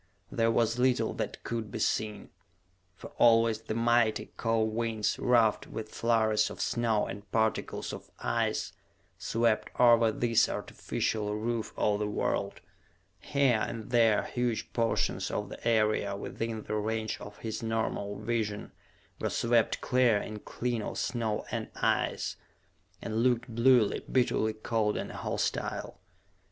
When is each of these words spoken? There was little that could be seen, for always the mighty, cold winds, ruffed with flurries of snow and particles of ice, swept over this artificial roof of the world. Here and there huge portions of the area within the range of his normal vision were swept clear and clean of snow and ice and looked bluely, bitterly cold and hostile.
There 0.31 0.49
was 0.49 0.79
little 0.79 1.13
that 1.13 1.43
could 1.43 1.69
be 1.71 1.77
seen, 1.77 2.31
for 2.95 3.11
always 3.19 3.61
the 3.61 3.75
mighty, 3.75 4.33
cold 4.35 4.73
winds, 4.73 5.19
ruffed 5.19 5.67
with 5.67 5.89
flurries 5.93 6.49
of 6.49 6.59
snow 6.59 7.05
and 7.05 7.31
particles 7.31 7.93
of 7.93 8.09
ice, 8.17 8.73
swept 9.19 9.69
over 9.79 10.11
this 10.11 10.49
artificial 10.49 11.35
roof 11.35 11.71
of 11.77 11.99
the 11.99 12.07
world. 12.07 12.61
Here 13.19 13.59
and 13.63 13.91
there 13.91 14.23
huge 14.23 14.73
portions 14.73 15.29
of 15.29 15.49
the 15.49 15.67
area 15.67 16.15
within 16.15 16.63
the 16.63 16.77
range 16.77 17.21
of 17.21 17.37
his 17.37 17.61
normal 17.61 18.17
vision 18.17 18.71
were 19.19 19.29
swept 19.29 19.81
clear 19.81 20.17
and 20.17 20.43
clean 20.43 20.81
of 20.81 20.97
snow 20.97 21.45
and 21.51 21.69
ice 21.75 22.37
and 23.03 23.17
looked 23.21 23.53
bluely, 23.53 23.99
bitterly 24.11 24.53
cold 24.53 24.97
and 24.97 25.11
hostile. 25.11 26.01